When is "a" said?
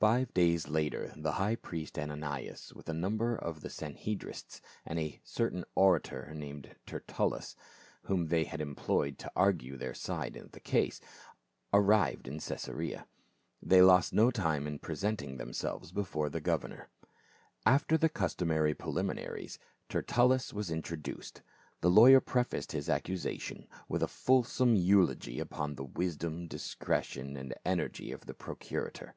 2.88-2.94, 4.98-5.20, 24.02-24.08